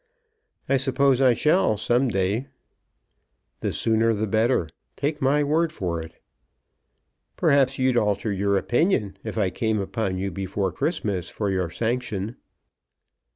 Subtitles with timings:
[0.67, 2.47] "I suppose I shall some day."
[3.59, 4.67] "The sooner the better.
[4.97, 6.17] Take my word for it."
[7.37, 12.35] "Perhaps you'd alter your opinion if I came upon you before Christmas for your sanction."